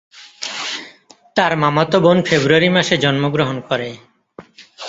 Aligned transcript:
তার 1.35 1.53
মামাতো 1.57 1.97
বোন 1.99 2.17
ফেব্রুয়ারি 2.21 2.69
মাসে 2.69 2.95
জন্মগ্রহণ 2.97 3.57
করে। 3.61 3.89